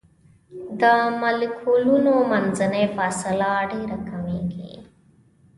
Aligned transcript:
د 0.81 0.83
مالیکولونو 1.21 2.13
منځنۍ 2.31 2.85
فاصله 2.95 3.51
ډیره 3.71 3.97
کمیږي. 4.09 4.73